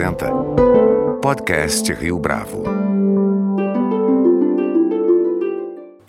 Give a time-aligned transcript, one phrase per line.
[0.00, 0.30] apresenta
[1.20, 2.64] Podcast Rio Bravo.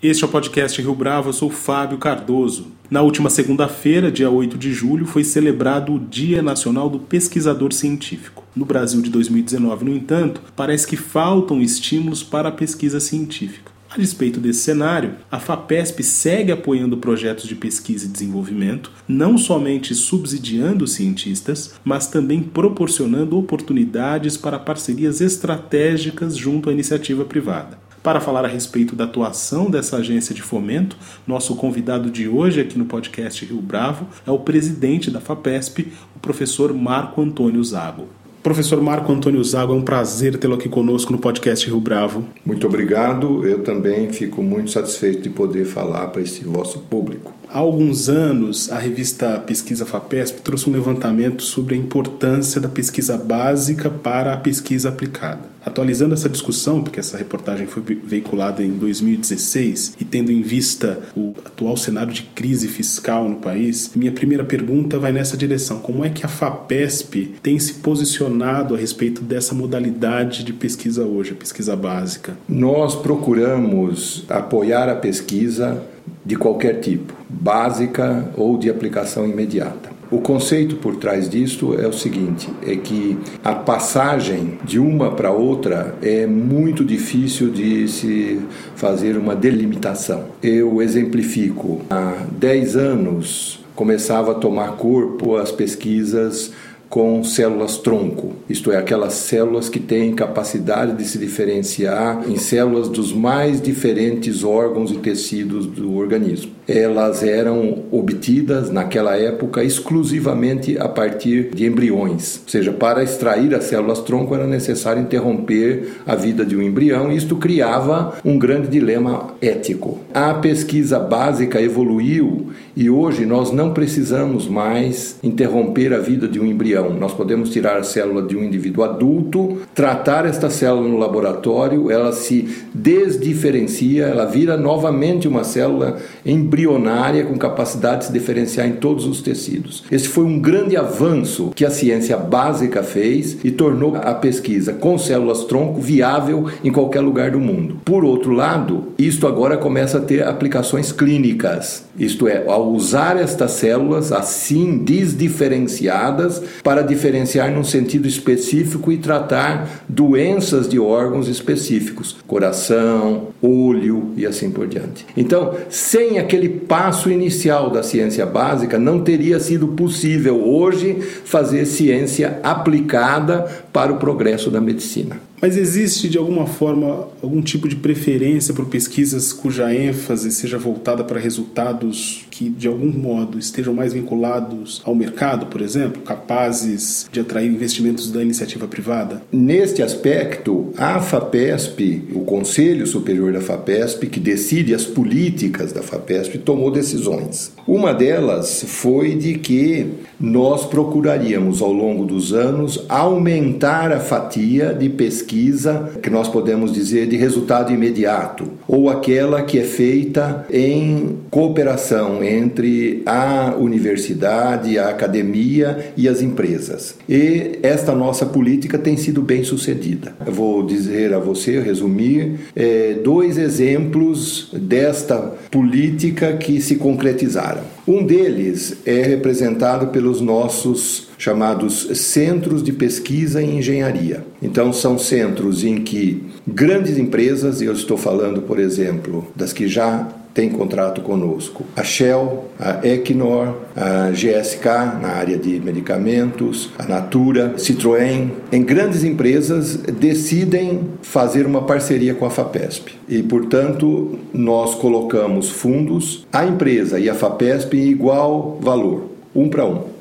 [0.02, 2.68] Este é o podcast Rio Bravo, eu sou Fábio Cardoso.
[2.90, 8.42] Na última segunda-feira, dia 8 de julho, foi celebrado o Dia Nacional do Pesquisador Científico.
[8.56, 13.71] No Brasil de 2019, no entanto, parece que faltam estímulos para a pesquisa científica.
[13.94, 19.94] A despeito desse cenário, a FAPESP segue apoiando projetos de pesquisa e desenvolvimento, não somente
[19.94, 27.78] subsidiando cientistas, mas também proporcionando oportunidades para parcerias estratégicas junto à iniciativa privada.
[28.02, 32.78] Para falar a respeito da atuação dessa agência de fomento, nosso convidado de hoje aqui
[32.78, 38.21] no podcast Rio Bravo é o presidente da FAPESP, o professor Marco Antônio Zago.
[38.42, 42.24] Professor Marco Antônio Zago, é um prazer tê-lo aqui conosco no podcast Rio Bravo.
[42.44, 43.46] Muito obrigado.
[43.46, 47.32] Eu também fico muito satisfeito de poder falar para esse vosso público.
[47.54, 53.18] Há alguns anos, a revista Pesquisa FAPESP trouxe um levantamento sobre a importância da pesquisa
[53.18, 55.52] básica para a pesquisa aplicada.
[55.62, 61.34] Atualizando essa discussão, porque essa reportagem foi veiculada em 2016 e tendo em vista o
[61.44, 66.08] atual cenário de crise fiscal no país, minha primeira pergunta vai nessa direção: como é
[66.08, 71.76] que a FAPESP tem se posicionado a respeito dessa modalidade de pesquisa hoje, a pesquisa
[71.76, 72.34] básica?
[72.48, 75.82] Nós procuramos apoiar a pesquisa
[76.24, 79.90] de qualquer tipo, básica ou de aplicação imediata.
[80.10, 85.32] O conceito por trás disto é o seguinte: é que a passagem de uma para
[85.32, 88.38] outra é muito difícil de se
[88.76, 90.26] fazer uma delimitação.
[90.42, 96.52] Eu exemplifico: há 10 anos começava a tomar corpo as pesquisas
[96.92, 102.90] com células tronco, isto é, aquelas células que têm capacidade de se diferenciar em células
[102.90, 106.52] dos mais diferentes órgãos e tecidos do organismo.
[106.66, 113.64] Elas eram obtidas naquela época exclusivamente a partir de embriões, ou seja, para extrair as
[113.64, 118.68] células tronco era necessário interromper a vida de um embrião e isto criava um grande
[118.68, 119.98] dilema ético.
[120.14, 126.46] A pesquisa básica evoluiu e hoje nós não precisamos mais interromper a vida de um
[126.46, 131.90] embrião nós podemos tirar a célula de um indivíduo adulto, tratar esta célula no laboratório,
[131.90, 138.72] ela se desdiferencia, ela vira novamente uma célula embrionária com capacidade de se diferenciar em
[138.72, 139.84] todos os tecidos.
[139.90, 144.96] Esse foi um grande avanço que a ciência básica fez e tornou a pesquisa com
[144.98, 147.78] células tronco viável em qualquer lugar do mundo.
[147.84, 151.84] Por outro lado, isto agora começa a ter aplicações clínicas.
[151.98, 159.82] Isto é, ao usar estas células assim desdiferenciadas para diferenciar num sentido específico e tratar
[159.88, 165.04] doenças de órgãos específicos, coração, olho e assim por diante.
[165.16, 170.94] Então, sem aquele passo inicial da ciência básica, não teria sido possível hoje
[171.24, 175.31] fazer ciência aplicada para o progresso da medicina.
[175.42, 181.02] Mas existe de alguma forma algum tipo de preferência por pesquisas cuja ênfase seja voltada
[181.02, 187.18] para resultados que de algum modo estejam mais vinculados ao mercado, por exemplo, capazes de
[187.18, 189.20] atrair investimentos da iniciativa privada?
[189.32, 196.38] Neste aspecto, a FAPESP, o Conselho Superior da FAPESP, que decide as políticas da FAPESP,
[196.38, 197.52] tomou decisões.
[197.66, 199.88] Uma delas foi de que
[200.20, 206.72] nós procuraríamos ao longo dos anos aumentar a fatia de pesquisa pesquisa que nós podemos
[206.72, 214.90] dizer de resultado imediato, ou aquela que é feita em cooperação entre a universidade, a
[214.90, 216.96] academia e as empresas.
[217.08, 220.14] E esta nossa política tem sido bem sucedida.
[220.26, 225.16] Eu vou dizer a você, resumir, é, dois exemplos desta
[225.50, 227.62] política que se concretizaram.
[227.86, 234.24] Um deles é representado pelos nossos chamados Centros de Pesquisa em Engenharia.
[234.40, 239.66] Então, são centros em que grandes empresas, e eu estou falando, por exemplo, das que
[239.66, 244.66] já têm contrato conosco, a Shell, a Equinor, a GSK
[245.00, 252.24] na área de medicamentos, a Natura, Citroën, em grandes empresas decidem fazer uma parceria com
[252.24, 252.94] a FAPESP.
[253.08, 259.66] E, portanto, nós colocamos fundos, a empresa e a FAPESP em igual valor, um para
[259.66, 259.92] um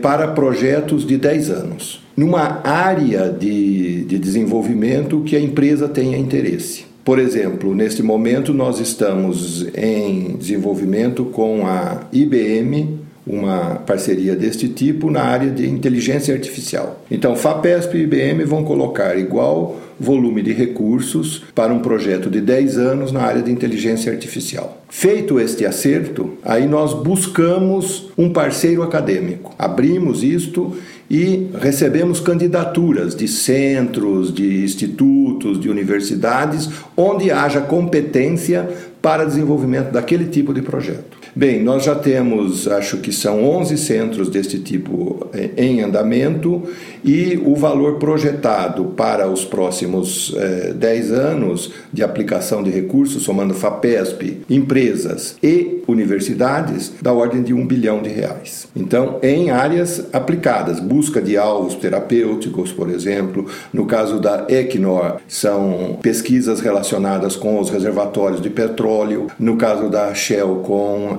[0.00, 6.84] para projetos de 10 anos, numa área de, de desenvolvimento que a empresa tenha interesse.
[7.06, 15.08] Por exemplo, neste momento nós estamos em desenvolvimento com a IBM, uma parceria deste tipo
[15.08, 17.04] na área de inteligência artificial.
[17.08, 22.76] Então, FAPESP e IBM vão colocar igual volume de recursos para um projeto de 10
[22.76, 24.82] anos na área de inteligência artificial.
[24.88, 29.54] Feito este acerto, aí nós buscamos um parceiro acadêmico.
[29.56, 30.76] Abrimos isto
[31.10, 38.68] e recebemos candidaturas de centros, de institutos, de universidades, onde haja competência
[39.00, 41.16] para desenvolvimento daquele tipo de projeto.
[41.38, 46.62] Bem, nós já temos, acho que são 11 centros deste tipo eh, em andamento
[47.04, 53.52] e o valor projetado para os próximos eh, 10 anos de aplicação de recursos, somando
[53.52, 58.66] FAPESP, empresas e universidades, da ordem de um bilhão de reais.
[58.74, 65.98] Então, em áreas aplicadas, busca de alvos terapêuticos, por exemplo, no caso da Equinor, são
[66.00, 71.18] pesquisas relacionadas com os reservatórios de petróleo, no caso da Shell, com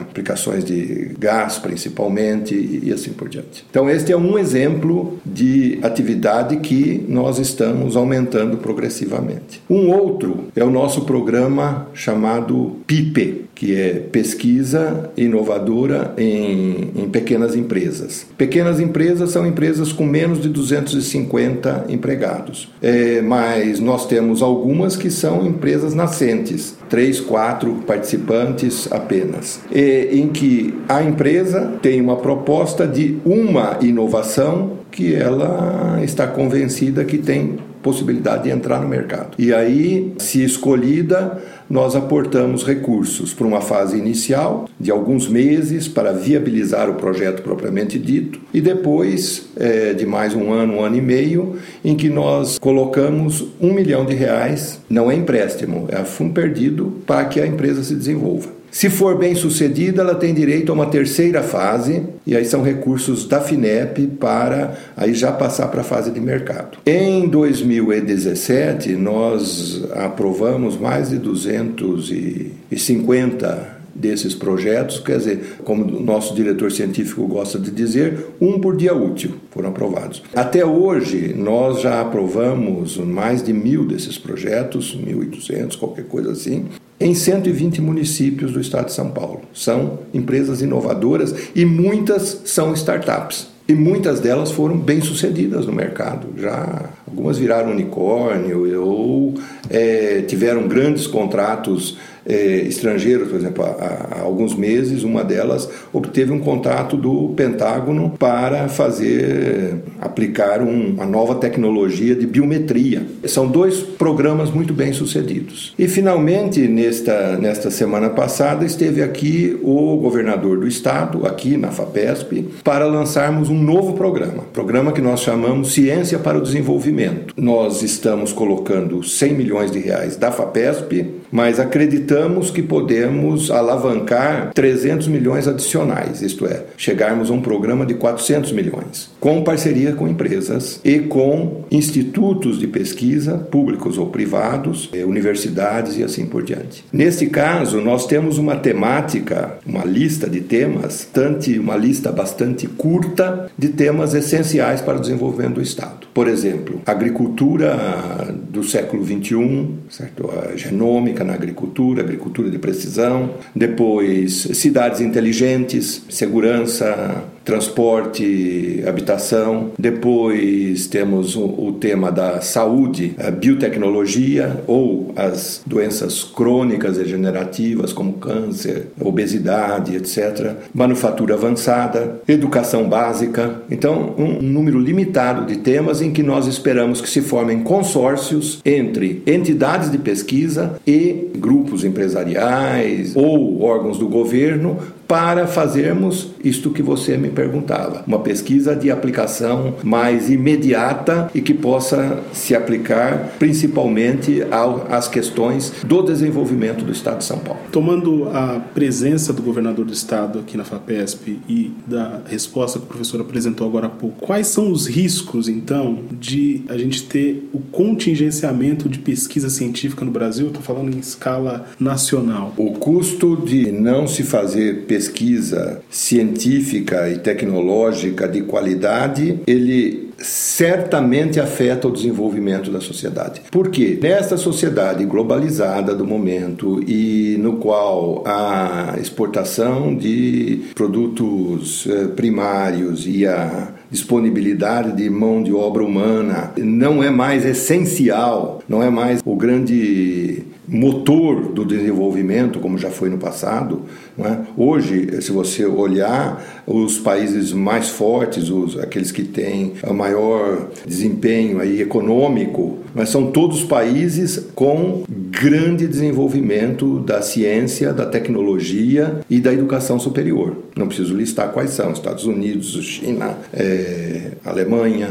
[0.00, 3.64] aplicações de gás principalmente e assim por diante.
[3.70, 9.62] Então este é um exemplo de atividade que nós estamos aumentando progressivamente.
[9.68, 17.56] Um outro é o nosso programa chamado PIPE, que é pesquisa inovadora em, em, pequenas
[17.56, 18.26] empresas.
[18.36, 25.10] Pequenas empresas são empresas com menos de 250 empregados, é, mas nós temos algumas que
[25.10, 33.16] são empresas nascentes, três, quatro participantes apenas, em que a empresa tem uma proposta de
[33.24, 37.56] uma inovação que ela está convencida que tem
[37.86, 39.36] possibilidade de entrar no mercado.
[39.38, 46.12] E aí, se escolhida, nós aportamos recursos para uma fase inicial de alguns meses para
[46.12, 51.00] viabilizar o projeto propriamente dito e depois é, de mais um ano, um ano e
[51.00, 56.92] meio, em que nós colocamos um milhão de reais, não é empréstimo, é fundo perdido
[57.06, 58.55] para que a empresa se desenvolva.
[58.70, 63.26] Se for bem sucedida, ela tem direito a uma terceira fase, e aí são recursos
[63.26, 66.76] da FINEP para aí já passar para a fase de mercado.
[66.84, 76.70] Em 2017, nós aprovamos mais de 250 desses projetos, quer dizer, como o nosso diretor
[76.70, 80.22] científico gosta de dizer, um por dia útil foram aprovados.
[80.34, 86.66] Até hoje, nós já aprovamos mais de mil desses projetos, 1.800, qualquer coisa assim,
[86.98, 89.42] em 120 municípios do estado de São Paulo.
[89.52, 93.48] São empresas inovadoras e muitas são startups.
[93.68, 96.28] E muitas delas foram bem sucedidas no mercado.
[96.38, 99.34] Já algumas viraram unicórnio ou
[99.68, 101.98] é, tiveram grandes contratos
[102.28, 108.14] é, estrangeiros, por exemplo, há, há, alguns meses, uma delas obteve um contrato do Pentágono
[108.18, 113.06] para fazer, aplicar um, uma nova tecnologia de biometria.
[113.26, 115.74] São dois programas muito bem sucedidos.
[115.78, 122.48] E finalmente, nesta, nesta semana passada, esteve aqui o governador do estado, aqui na FAPESP,
[122.64, 127.34] para lançarmos um novo programa, programa que nós chamamos Ciência para o Desenvolvimento.
[127.36, 135.08] Nós estamos colocando 100 milhões de reais da FAPESP, mas acreditamos que podemos alavancar 300
[135.08, 140.80] milhões adicionais, isto é, chegarmos a um programa de 400 milhões, com parceria com empresas
[140.84, 146.84] e com institutos de pesquisa, públicos ou privados, eh, universidades e assim por diante.
[146.92, 153.50] Neste caso, nós temos uma temática, uma lista de temas, tanto uma lista bastante curta
[153.56, 156.06] de temas essenciais para o desenvolvimento do Estado.
[156.12, 160.30] Por exemplo, agricultura do século 21, certo?
[160.30, 169.70] A genômica na agricultura, agricultura de precisão, depois cidades inteligentes, segurança transporte, habitação.
[169.78, 178.88] Depois temos o, tema da saúde, a biotecnologia ou as doenças crônicas degenerativas como câncer,
[179.00, 180.54] obesidade, etc.
[180.74, 183.62] Manufatura avançada, educação básica.
[183.70, 189.22] Então, um número limitado de temas em que nós esperamos que se formem consórcios entre
[189.24, 197.16] entidades de pesquisa e grupos empresariais ou órgãos do governo para fazermos isto que você
[197.16, 204.42] me perguntava, uma pesquisa de aplicação mais imediata e que possa se aplicar principalmente
[204.88, 207.60] às questões do desenvolvimento do Estado de São Paulo.
[207.70, 212.88] Tomando a presença do governador do Estado aqui na FAPESP e da resposta que o
[212.88, 217.60] professor apresentou agora há pouco, quais são os riscos, então, de a gente ter o
[217.60, 220.48] contingenciamento de pesquisa científica no Brasil?
[220.48, 222.52] Estou falando em escala nacional.
[222.56, 231.38] O custo de não se fazer pesquisa pesquisa científica e tecnológica de qualidade, ele certamente
[231.38, 233.42] afeta o desenvolvimento da sociedade.
[233.50, 233.98] Por quê?
[234.00, 243.26] Nesta sociedade globalizada do momento e no qual a exportação de produtos eh, primários e
[243.26, 249.36] a disponibilidade de mão de obra humana não é mais essencial, não é mais o
[249.36, 253.82] grande motor do desenvolvimento, como já foi no passado.
[254.18, 254.38] É?
[254.56, 261.80] Hoje, se você olhar os países mais fortes, os, aqueles que têm maior desempenho aí
[261.80, 265.04] econômico, mas são todos países com
[265.40, 270.56] grande desenvolvimento da ciência, da tecnologia e da educação superior.
[270.74, 275.08] Não preciso listar quais são: Estados Unidos, China, é, Alemanha,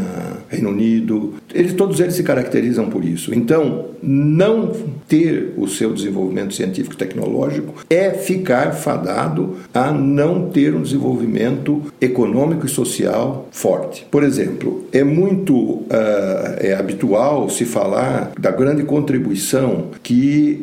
[0.49, 1.35] Reino Unido.
[1.53, 3.33] Eles, todos eles se caracterizam por isso.
[3.33, 4.71] Então, não
[5.07, 12.65] ter o seu desenvolvimento científico tecnológico é ficar fadado a não ter um desenvolvimento econômico
[12.65, 14.05] e social forte.
[14.09, 15.85] Por exemplo, é muito uh,
[16.59, 20.14] é habitual se falar da grande contribuição que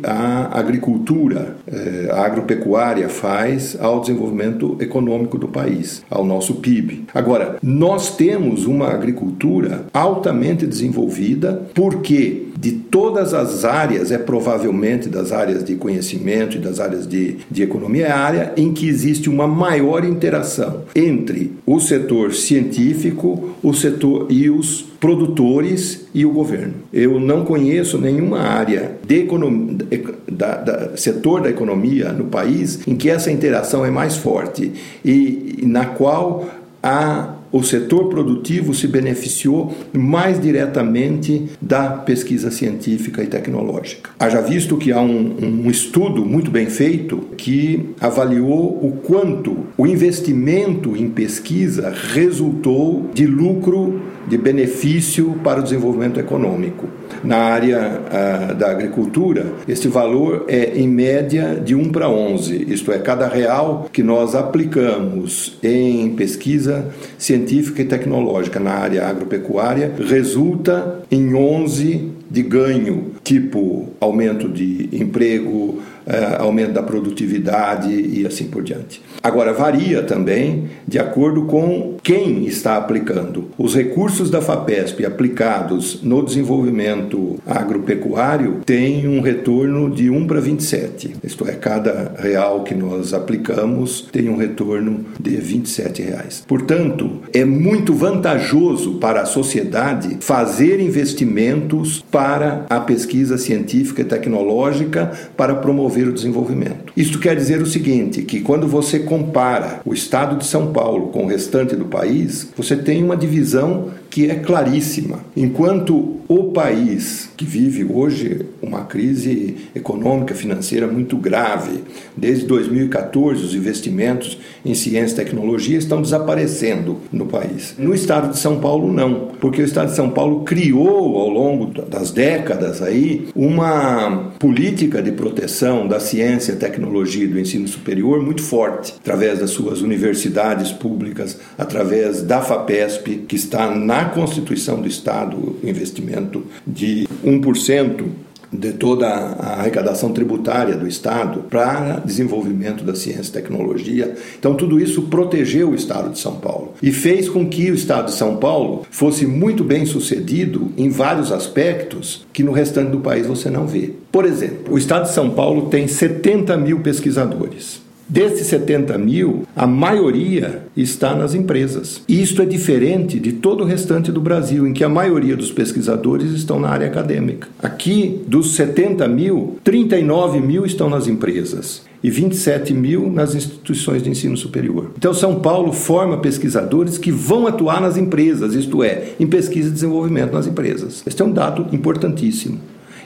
[0.02, 7.04] a agricultura, uh, a agropecuária faz ao desenvolvimento econômico do país, ao nosso PIB.
[7.14, 15.32] Agora, nós temos uma agricultura altamente desenvolvida porque de todas as áreas, é provavelmente das
[15.32, 19.28] áreas de conhecimento e das áreas de, de economia, é a área em que existe
[19.28, 26.75] uma maior interação entre o setor científico, o setor e os produtores e o governo.
[26.92, 29.78] Eu não conheço nenhuma área de economia,
[30.26, 34.73] da, da, setor da economia no país em que essa interação é mais forte
[35.04, 36.49] e, e na qual
[36.83, 44.11] há o setor produtivo se beneficiou mais diretamente da pesquisa científica e tecnológica.
[44.19, 49.87] Haja visto que há um, um estudo muito bem feito que avaliou o quanto o
[49.87, 56.88] investimento em pesquisa resultou de lucro, de benefício para o desenvolvimento econômico.
[57.22, 62.90] Na área uh, da agricultura, este valor é em média de 1 para 11, isto
[62.90, 71.00] é, cada real que nós aplicamos em pesquisa científica e tecnológica na área agropecuária resulta
[71.10, 78.62] em 11 de ganho, tipo aumento de emprego, uh, aumento da produtividade e assim por
[78.62, 79.02] diante.
[79.23, 83.49] Agora, varia também de acordo com quem está aplicando.
[83.56, 91.16] Os recursos da FAPESP aplicados no desenvolvimento agropecuário têm um retorno de 1 para 27.
[91.23, 96.44] Isto é, cada real que nós aplicamos tem um retorno de 27 reais.
[96.47, 105.12] Portanto, é muito vantajoso para a sociedade fazer investimentos para a pesquisa científica e tecnológica
[105.37, 106.92] para promover o desenvolvimento.
[106.96, 111.25] Isto quer dizer o seguinte, que quando você compara o estado de São Paulo com
[111.25, 115.20] o restante do país, você tem uma divisão que é claríssima.
[115.37, 121.84] Enquanto o país que vive hoje uma crise econômica financeira muito grave,
[122.16, 127.74] desde 2014 os investimentos em ciência e tecnologia estão desaparecendo no país.
[127.76, 131.66] No estado de São Paulo não, porque o estado de São Paulo criou ao longo
[131.82, 138.42] das décadas aí uma política de proteção da ciência, tecnologia e do ensino superior muito
[138.42, 145.36] forte, através das suas universidades públicas, através da FAPESP, que está na Constituição do Estado
[145.36, 146.21] o investimento
[146.66, 148.04] de 1%
[148.52, 154.14] de toda a arrecadação tributária do Estado para desenvolvimento da ciência e tecnologia.
[154.38, 158.06] Então, tudo isso protegeu o Estado de São Paulo e fez com que o Estado
[158.06, 163.26] de São Paulo fosse muito bem sucedido em vários aspectos que no restante do país
[163.26, 163.92] você não vê.
[164.10, 167.81] Por exemplo, o Estado de São Paulo tem 70 mil pesquisadores.
[168.12, 172.02] Desses 70 mil, a maioria está nas empresas.
[172.07, 176.31] Isto é diferente de todo o restante do Brasil, em que a maioria dos pesquisadores
[176.33, 177.49] estão na área acadêmica.
[177.62, 184.11] Aqui, dos 70 mil, 39 mil estão nas empresas e 27 mil nas instituições de
[184.11, 184.90] ensino superior.
[184.99, 189.73] Então, São Paulo forma pesquisadores que vão atuar nas empresas, isto é, em pesquisa e
[189.73, 191.02] desenvolvimento nas empresas.
[191.07, 192.61] Este é um dado importantíssimo.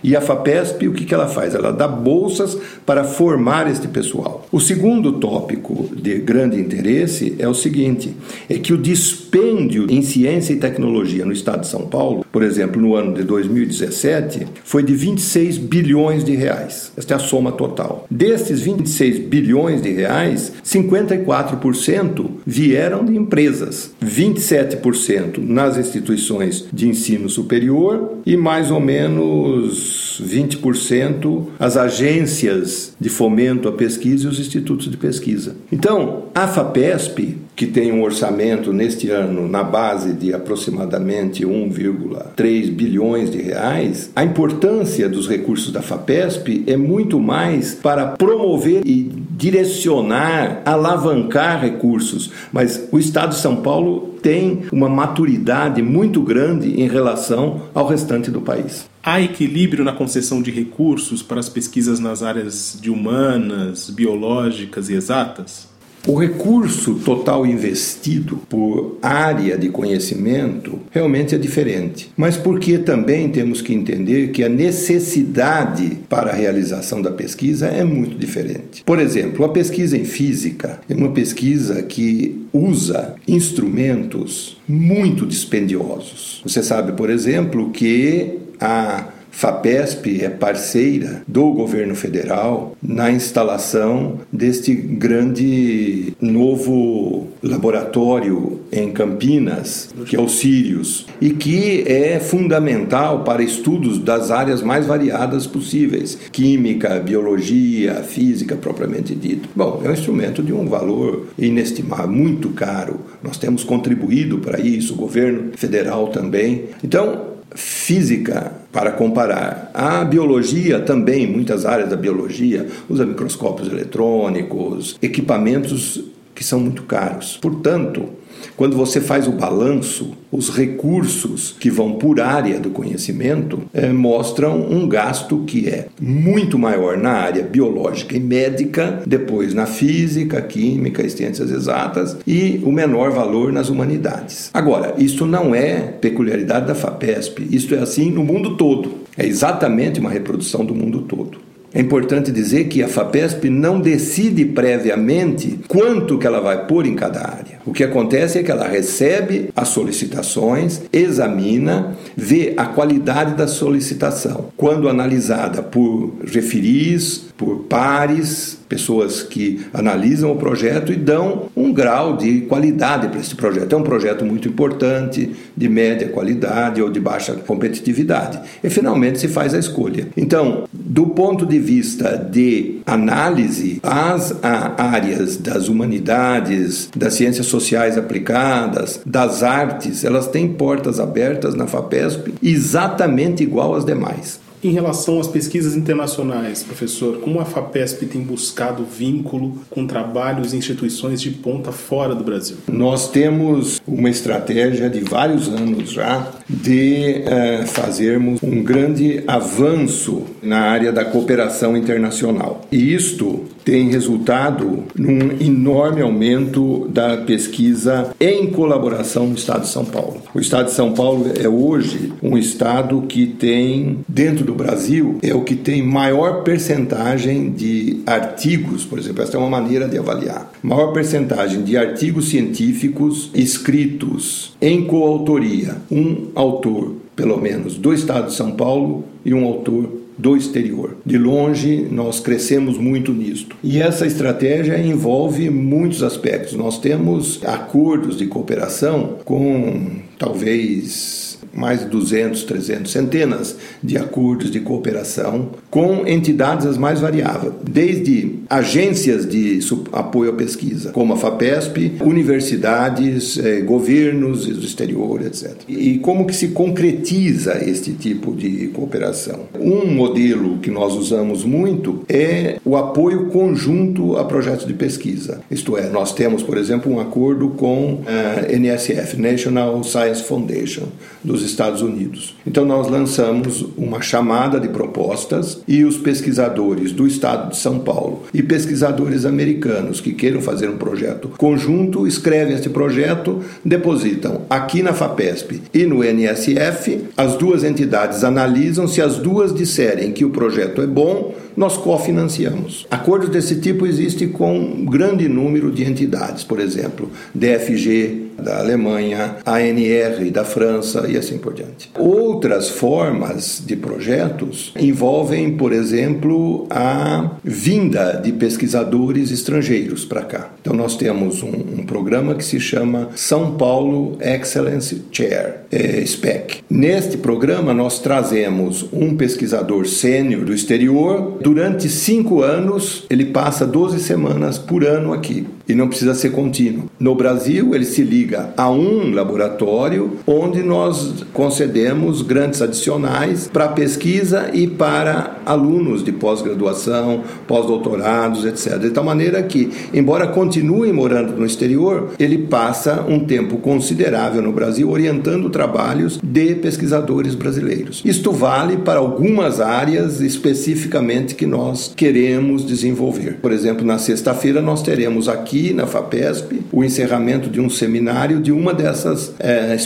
[0.06, 1.52] E a FAPESP, o que, que ela faz?
[1.52, 4.46] Ela dá bolsas para formar este pessoal.
[4.52, 8.14] O segundo tópico de grande interesse é o seguinte:
[8.48, 12.82] é que o dispêndio em ciência e tecnologia no estado de São Paulo, por exemplo,
[12.82, 16.92] no ano de 2017, foi de 26 bilhões de reais.
[16.94, 18.06] Esta é a soma total.
[18.10, 28.18] Desses 26 bilhões de reais, 54% vieram de empresas, 27% nas instituições de ensino superior
[28.26, 34.98] e mais ou menos 20% as agências de fomento à pesquisa e os institutos de
[34.98, 35.56] pesquisa.
[35.72, 43.30] Então, a FAPESP, que tem um orçamento neste ano na base de aproximadamente 1,3 bilhões
[43.30, 50.60] de reais, a importância dos recursos da FAPESP é muito mais para promover e direcionar,
[50.66, 57.62] alavancar recursos, mas o Estado de São Paulo tem uma maturidade muito grande em relação
[57.72, 58.86] ao restante do país.
[59.02, 64.94] Há equilíbrio na concessão de recursos para as pesquisas nas áreas de humanas, biológicas e
[64.94, 65.75] exatas?
[66.06, 73.60] O recurso total investido por área de conhecimento realmente é diferente, mas porque também temos
[73.60, 78.84] que entender que a necessidade para a realização da pesquisa é muito diferente.
[78.84, 86.40] Por exemplo, a pesquisa em física é uma pesquisa que usa instrumentos muito dispendiosos.
[86.44, 94.74] Você sabe, por exemplo, que a FAPESP é parceira do governo federal na instalação deste
[94.74, 103.98] grande novo laboratório em Campinas, que é o Sirius, e que é fundamental para estudos
[103.98, 109.50] das áreas mais variadas possíveis: química, biologia, física propriamente dito.
[109.54, 113.00] Bom, é um instrumento de um valor inestimável, muito caro.
[113.22, 116.70] Nós temos contribuído para isso, o governo federal também.
[116.82, 119.70] Então, física para comparar.
[119.74, 127.38] A biologia também, muitas áreas da biologia, usa microscópios eletrônicos, equipamentos que são muito caros.
[127.40, 128.10] Portanto,
[128.56, 134.60] quando você faz o balanço, os recursos que vão por área do conhecimento é, mostram
[134.70, 141.02] um gasto que é muito maior na área biológica e médica, depois na física, química
[141.02, 144.50] e ciências exatas e o menor valor nas humanidades.
[144.52, 149.06] Agora, isso não é peculiaridade da FAPESP, isso é assim no mundo todo.
[149.16, 151.45] É exatamente uma reprodução do mundo todo.
[151.76, 156.94] É importante dizer que a FAPESP não decide previamente quanto que ela vai pôr em
[156.94, 157.58] cada área.
[157.66, 164.46] O que acontece é que ela recebe as solicitações, examina, vê a qualidade da solicitação.
[164.56, 172.16] Quando analisada por referis, por pares, pessoas que analisam o projeto e dão um grau
[172.16, 173.72] de qualidade para esse projeto.
[173.72, 178.40] É um projeto muito importante, de média qualidade ou de baixa competitividade.
[178.62, 180.08] E finalmente se faz a escolha.
[180.16, 189.00] Então, do ponto de vista de análise, as áreas das humanidades, das ciências sociais aplicadas,
[189.04, 194.45] das artes, elas têm portas abertas na FAPESP exatamente igual às demais.
[194.62, 200.56] Em relação às pesquisas internacionais, professor, como a FAPESP tem buscado vínculo com trabalhos e
[200.56, 202.56] instituições de ponta fora do Brasil?
[202.68, 210.60] Nós temos uma estratégia de vários anos já de uh, fazermos um grande avanço na
[210.60, 212.62] área da cooperação internacional.
[212.70, 219.84] E isto tem resultado num enorme aumento da pesquisa em colaboração no Estado de São
[219.84, 220.22] Paulo.
[220.32, 225.34] O Estado de São Paulo é hoje um estado que tem, dentro do Brasil, é
[225.34, 230.48] o que tem maior percentagem de artigos, por exemplo, essa é uma maneira de avaliar,
[230.62, 238.34] maior percentagem de artigos científicos escritos em coautoria, um autor, pelo menos, do Estado de
[238.34, 240.96] São Paulo e um autor do exterior.
[241.04, 243.56] De longe, nós crescemos muito nisto.
[243.62, 246.54] E essa estratégia envolve muitos aspectos.
[246.54, 251.25] Nós temos acordos de cooperação com talvez
[251.56, 258.36] mais de 200, 300, centenas de acordos de cooperação com entidades as mais variáveis, desde
[258.48, 259.58] agências de
[259.92, 265.54] apoio à pesquisa, como a FAPESP, universidades, eh, governos do exterior, etc.
[265.68, 269.40] E como que se concretiza este tipo de cooperação?
[269.58, 275.40] Um modelo que nós usamos muito é o apoio conjunto a projetos de pesquisa.
[275.50, 280.84] Isto é, nós temos, por exemplo, um acordo com a eh, NSF, National Science Foundation,
[281.22, 282.34] dos Estados Unidos.
[282.46, 288.24] Então nós lançamos uma chamada de propostas e os pesquisadores do estado de São Paulo
[288.32, 294.92] e pesquisadores americanos que queiram fazer um projeto conjunto escrevem este projeto, depositam aqui na
[294.92, 297.04] FAPESP e no NSF.
[297.16, 302.86] As duas entidades analisam se as duas disserem que o projeto é bom, nós cofinanciamos.
[302.90, 309.36] Acordos desse tipo existem com um grande número de entidades, por exemplo, DFG da Alemanha,
[309.44, 311.90] ANR da França e assim por diante.
[311.98, 320.50] Outras formas de projetos envolvem, por exemplo, a vinda de pesquisadores estrangeiros para cá.
[320.60, 326.62] Então nós temos um, um programa que se chama São Paulo Excellence Chair é, SPEC.
[326.68, 331.38] Neste programa, nós trazemos um pesquisador sênior do exterior.
[331.40, 336.88] Durante cinco anos, ele passa 12 semanas por ano aqui e não precisa ser contínuo.
[336.98, 344.50] No Brasil, ele se liga a um laboratório onde nós concedemos grandes adicionais para pesquisa
[344.52, 348.78] e para alunos de pós-graduação, pós-doutorados, etc.
[348.78, 354.52] De tal maneira que, embora continue morando no exterior, ele passa um tempo considerável no
[354.52, 358.02] Brasil orientando trabalhos de pesquisadores brasileiros.
[358.04, 363.38] Isto vale para algumas áreas especificamente que nós queremos desenvolver.
[363.42, 368.52] Por exemplo, na sexta-feira nós teremos aqui na FAPESP o encerramento de um seminário de
[368.52, 369.76] uma dessas é,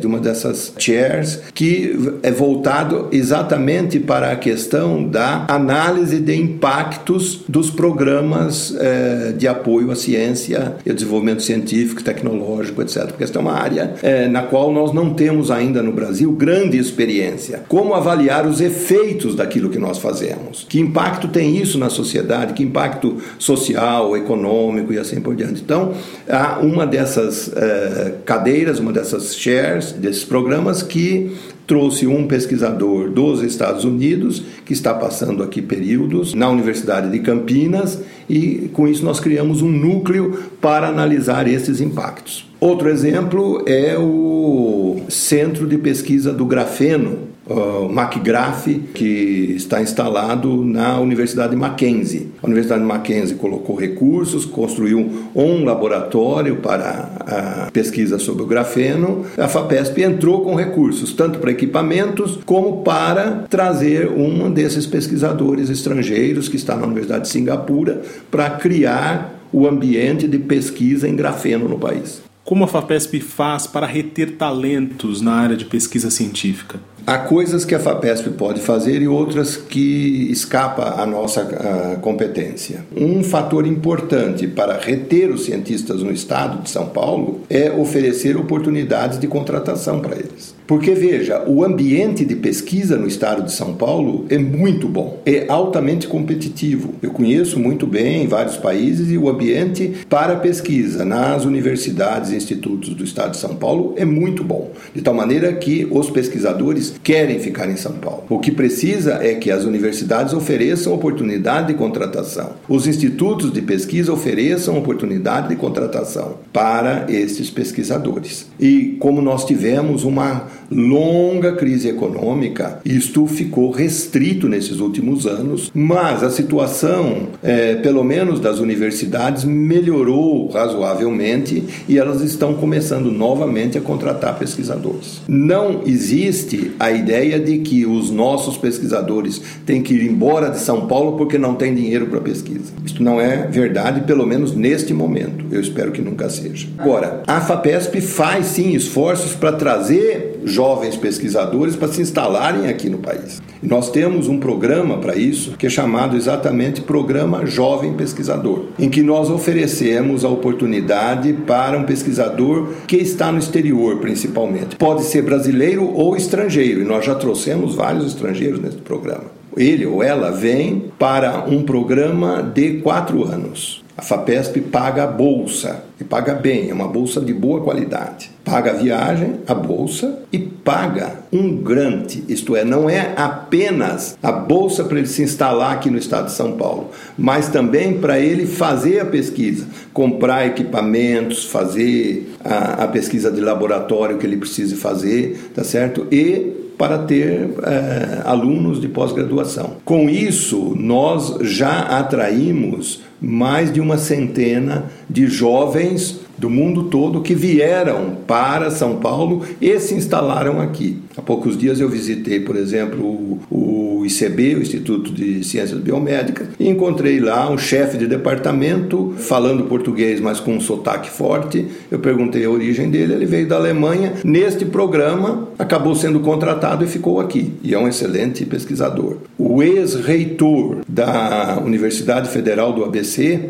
[0.00, 7.44] de uma dessas chairs, que é voltado exatamente para a questão da análise de impactos
[7.48, 13.06] dos programas é, de apoio à ciência e ao desenvolvimento científico, tecnológico, etc.
[13.06, 16.78] Porque esta é uma área é, na qual nós não temos ainda no Brasil grande
[16.78, 17.64] experiência.
[17.68, 20.64] Como avaliar os efeitos daquilo que nós fazemos?
[20.68, 22.54] Que impacto tem isso na sociedade?
[22.54, 25.60] Que impacto social, econômico e assim por diante.
[25.60, 25.92] Então,
[26.28, 31.36] há uma dessas uh, cadeiras, uma dessas shares, desses programas que
[31.68, 38.00] trouxe um pesquisador dos Estados Unidos que está passando aqui períodos na Universidade de Campinas
[38.28, 42.48] e com isso nós criamos um núcleo para analisar esses impactos.
[42.58, 50.98] Outro exemplo é o Centro de Pesquisa do Grafeno, uh, MacGraph, que está instalado na
[51.00, 52.28] Universidade Mackenzie.
[52.42, 59.24] A Universidade Mackenzie colocou recursos, construiu um laboratório para a pesquisa sobre o grafeno.
[59.36, 66.48] A FAPESP entrou com recursos, tanto para equipamentos como para trazer um desses pesquisadores estrangeiros
[66.48, 71.78] que está na Universidade de Singapura para criar o ambiente de pesquisa em grafeno no
[71.78, 72.22] país.
[72.44, 76.80] Como a FAPESP faz para reter talentos na área de pesquisa científica?
[77.08, 82.84] Há coisas que a FAPESP pode fazer e outras que escapa à nossa uh, competência.
[82.94, 89.18] Um fator importante para reter os cientistas no estado de São Paulo é oferecer oportunidades
[89.18, 90.57] de contratação para eles.
[90.68, 95.46] Porque veja, o ambiente de pesquisa no estado de São Paulo é muito bom, é
[95.48, 96.92] altamente competitivo.
[97.00, 102.90] Eu conheço muito bem vários países e o ambiente para pesquisa nas universidades e institutos
[102.90, 107.38] do estado de São Paulo é muito bom, de tal maneira que os pesquisadores querem
[107.38, 108.24] ficar em São Paulo.
[108.28, 114.12] O que precisa é que as universidades ofereçam oportunidade de contratação, os institutos de pesquisa
[114.12, 118.48] ofereçam oportunidade de contratação para esses pesquisadores.
[118.60, 126.22] E como nós tivemos uma longa crise econômica, isto ficou restrito nesses últimos anos, mas
[126.22, 133.80] a situação, é, pelo menos das universidades, melhorou razoavelmente e elas estão começando novamente a
[133.80, 135.20] contratar pesquisadores.
[135.28, 140.86] Não existe a ideia de que os nossos pesquisadores têm que ir embora de São
[140.86, 142.72] Paulo porque não tem dinheiro para pesquisa.
[142.84, 145.46] Isto não é verdade, pelo menos neste momento.
[145.50, 146.68] Eu espero que nunca seja.
[146.78, 152.98] Agora, a FAPESP faz sim esforços para trazer jovens pesquisadores para se instalarem aqui no
[152.98, 153.40] país.
[153.62, 159.02] Nós temos um programa para isso que é chamado exatamente Programa Jovem Pesquisador, em que
[159.02, 164.76] nós oferecemos a oportunidade para um pesquisador que está no exterior, principalmente.
[164.76, 170.02] Pode ser brasileiro ou estrangeiro, e nós já trouxemos vários estrangeiros nesse programa ele ou
[170.02, 173.82] ela vem para um programa de quatro anos.
[173.98, 178.30] A FAPESP paga a bolsa e paga bem, é uma bolsa de boa qualidade.
[178.44, 184.30] Paga a viagem, a bolsa e paga um grante, isto é, não é apenas a
[184.30, 188.46] bolsa para ele se instalar aqui no estado de São Paulo, mas também para ele
[188.46, 195.50] fazer a pesquisa, comprar equipamentos, fazer a, a pesquisa de laboratório que ele precise fazer,
[195.52, 196.06] tá certo?
[196.12, 199.78] E para ter é, alunos de pós-graduação.
[199.84, 207.34] Com isso, nós já atraímos mais de uma centena de jovens do mundo todo que
[207.34, 210.98] vieram para São Paulo e se instalaram aqui.
[211.16, 216.68] Há poucos dias eu visitei, por exemplo, o, ICB, o Instituto de Ciências Biomédicas, e
[216.68, 221.66] encontrei lá um chefe de departamento falando português, mas com um sotaque forte.
[221.90, 224.14] Eu perguntei a origem dele, ele veio da Alemanha.
[224.24, 227.52] Neste programa, acabou sendo contratado e ficou aqui.
[227.62, 229.18] E é um excelente pesquisador.
[229.36, 233.07] O ex-reitor da Universidade Federal do ABC,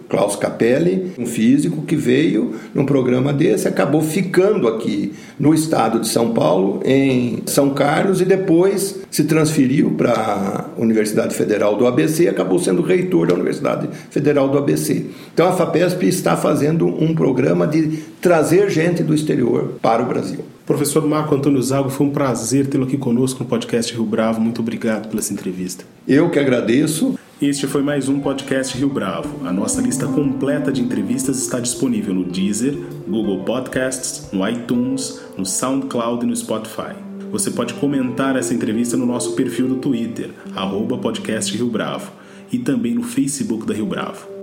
[0.08, 6.08] Klaus Capelli, um físico que veio num programa desse, acabou ficando aqui no estado de
[6.08, 12.24] São Paulo, em São Carlos, e depois se transferiu para a Universidade Federal do ABC
[12.24, 15.06] e acabou sendo reitor da Universidade Federal do ABC.
[15.32, 20.44] Então a FAPESP está fazendo um programa de trazer gente do exterior para o Brasil.
[20.68, 24.38] Professor Marco Antônio Zago, foi um prazer tê-lo aqui conosco no podcast Rio Bravo.
[24.38, 25.82] Muito obrigado pela essa entrevista.
[26.06, 27.18] Eu que agradeço.
[27.40, 29.46] Este foi mais um podcast Rio Bravo.
[29.46, 32.76] A nossa lista completa de entrevistas está disponível no Deezer,
[33.08, 36.92] Google Podcasts, no iTunes, no SoundCloud e no Spotify.
[37.30, 42.12] Você pode comentar essa entrevista no nosso perfil do Twitter, arroba podcast Rio Bravo,
[42.52, 44.37] e também no Facebook da Rio Bravo.